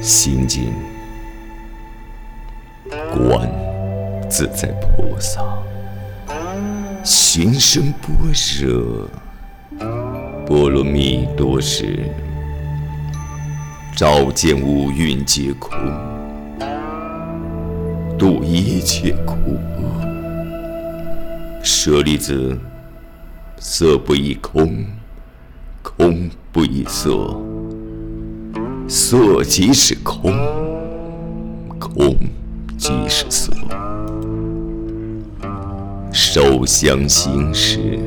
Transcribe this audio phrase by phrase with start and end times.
[0.00, 0.72] 心经，
[3.10, 3.50] 观
[4.30, 5.42] 自在菩萨，
[7.02, 8.16] 行深般
[8.60, 9.08] 若
[10.46, 12.04] 波罗蜜多时，
[13.96, 15.76] 照见五蕴皆空，
[18.16, 19.34] 度一切苦
[19.80, 19.82] 厄。
[21.62, 22.56] 舍利子，
[23.58, 24.86] 色不异空，
[25.96, 27.34] 空不异色。
[28.86, 30.32] 色即是空，
[31.78, 32.16] 空
[32.76, 33.52] 即是色。
[36.12, 37.98] 受想行识，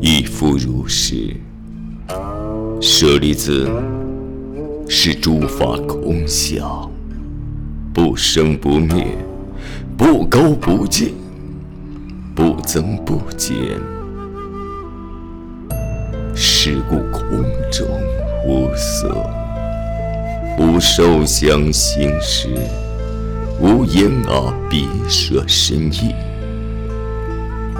[0.00, 1.36] 亦复如是。
[2.80, 3.70] 舍利子，
[4.88, 6.90] 是诸法空相，
[7.92, 9.06] 不生不灭，
[9.96, 11.14] 不垢不净，
[12.34, 13.56] 不增不减。
[16.62, 17.42] 是故空
[17.72, 17.88] 中
[18.46, 19.08] 无色。
[20.58, 22.48] 无受想行识，
[23.58, 26.14] 无眼耳鼻舌身意，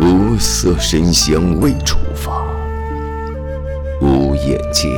[0.00, 2.42] 无色声香味触法，
[4.00, 4.88] 无眼界，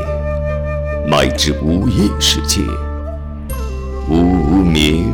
[1.08, 2.60] 乃至无意识界，
[4.08, 5.12] 无无明，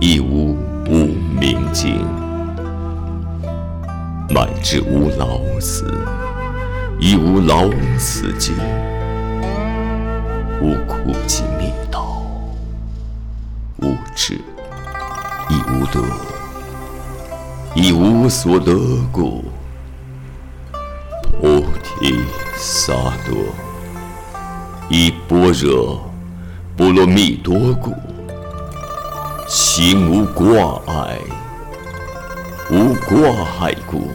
[0.00, 0.56] 亦无
[0.88, 1.08] 无
[1.38, 1.94] 明尽，
[4.30, 5.92] 乃至无老死，
[6.98, 8.54] 亦无老死尽。
[10.62, 12.22] 无苦集灭道，
[13.82, 14.40] 无智
[15.50, 16.02] 亦无得，
[17.74, 18.74] 亦无所得
[19.12, 19.44] 故。
[21.38, 22.14] 菩提
[22.56, 22.94] 萨
[23.26, 23.36] 埵，
[24.88, 26.00] 以般若
[26.76, 27.92] 波罗蜜多故，
[29.46, 31.18] 心无挂碍，
[32.70, 33.18] 无挂
[33.60, 34.08] 碍故，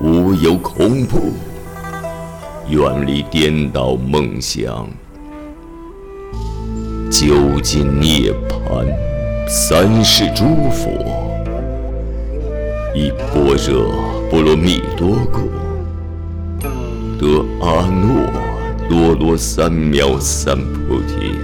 [0.00, 1.32] 无有恐怖。
[2.68, 4.86] 远离颠倒梦想，
[7.10, 8.86] 究竟涅槃，
[9.48, 10.90] 三世诸佛，
[12.94, 13.90] 以般若
[14.30, 15.48] 波罗蜜多故，
[17.18, 18.28] 得阿耨
[18.86, 21.36] 多罗三藐三菩提。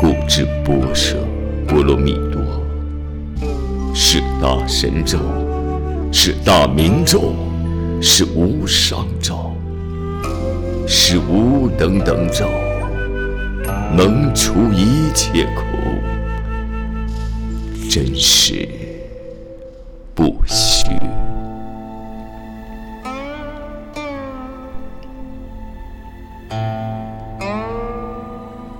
[0.00, 0.88] 故知般若
[1.68, 2.42] 波罗蜜多
[3.94, 5.18] 是大神咒，
[6.16, 7.34] 是大明咒。
[8.06, 9.50] 是无上咒，
[10.86, 12.46] 是无等等咒，
[13.96, 15.64] 能除一切苦，
[17.88, 18.68] 真实
[20.14, 20.90] 不虚。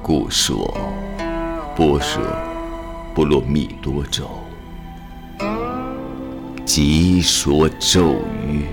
[0.03, 0.77] 故说
[1.75, 2.23] 般若
[3.15, 4.29] 波罗蜜多咒，
[6.77, 8.67] 即说咒语。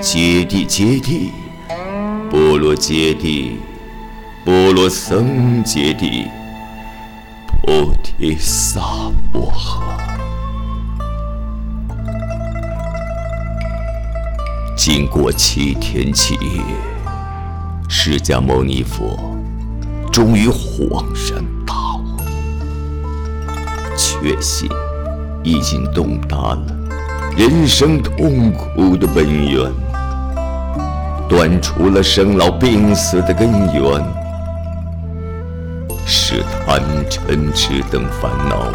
[0.00, 1.28] 揭谛揭谛，
[2.30, 3.56] 波罗揭谛，
[4.42, 6.26] 波罗僧揭谛，
[7.46, 8.80] 菩提萨
[9.30, 9.82] 婆诃。
[14.74, 16.62] 经过七天七夜，
[17.86, 19.36] 释迦牟尼佛
[20.10, 22.16] 终于恍然大悟，
[23.94, 24.70] 确信
[25.42, 26.66] 已经洞达了
[27.36, 29.70] 人生痛苦的本源。
[31.28, 34.02] 断除了生老病死的根源，
[36.06, 38.72] 使贪嗔痴等烦恼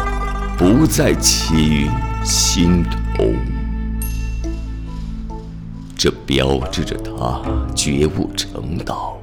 [0.56, 1.90] 不再起于
[2.22, 3.24] 心头。
[5.96, 7.40] 这标志着他
[7.74, 9.16] 觉悟成道，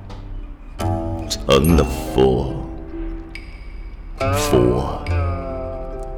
[1.29, 2.53] 成了佛。
[4.17, 5.01] 佛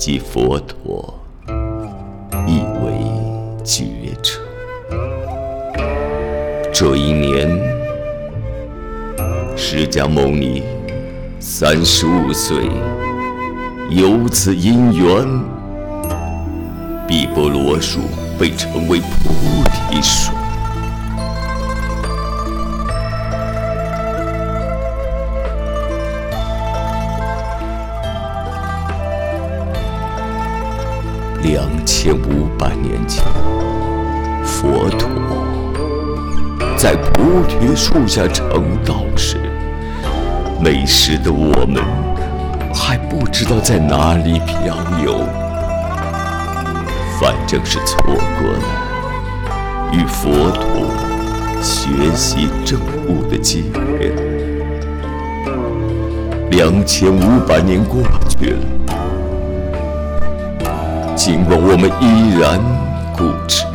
[0.06, 1.18] 即佛陀，
[2.46, 3.86] 亦为觉
[4.22, 4.38] 者。
[6.74, 7.50] 这一年，
[9.56, 10.62] 释迦牟尼
[11.40, 12.70] 三十五岁，
[13.92, 15.26] 由此因缘，
[17.08, 18.02] 毕波罗树
[18.38, 19.30] 被称为菩
[19.72, 20.34] 提树。
[31.44, 33.22] 两千五百年前，
[34.46, 35.10] 佛陀。
[36.78, 39.36] 在菩提树下成道时，
[40.62, 41.84] 那时的我们
[42.74, 45.20] 还不知道在哪里漂游，
[47.20, 48.64] 反正是错过了
[49.92, 50.90] 与佛陀
[51.62, 54.14] 学习正悟的机会。
[56.52, 58.66] 两千五百年过去了，
[61.16, 62.60] 尽管我们依然
[63.16, 63.66] 固执。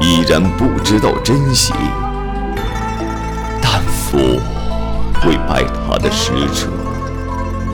[0.00, 1.72] 依然不知道珍惜。
[3.62, 4.18] 但佛
[5.20, 6.68] 会派他的使者，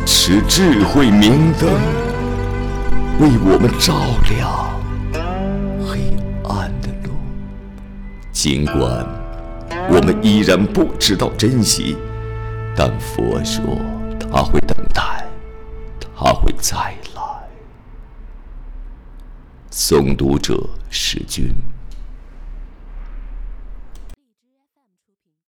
[0.06, 1.69] 持智慧明灯，
[3.19, 3.94] 为我们照
[4.29, 4.49] 亮
[5.85, 5.99] 黑
[6.49, 7.12] 暗的路。
[8.32, 9.06] 尽管
[9.88, 11.97] 我们依然不知道珍惜，
[12.76, 13.64] 但佛说
[14.31, 15.26] 他会等待，
[16.17, 17.00] 他会再来。
[19.90, 20.56] 诵读者：
[20.88, 21.52] 是君。